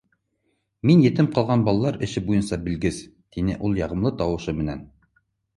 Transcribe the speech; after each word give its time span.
—Мин 0.89 1.03
етем 1.07 1.27
ҡалған 1.35 1.65
балалар 1.67 1.99
эше 2.09 2.23
буйынса 2.31 2.59
белгес,— 2.69 2.97
тине 3.37 3.59
ул 3.69 3.81
яғымлы 3.83 4.15
тауышы 4.23 4.57
менән. 4.65 4.83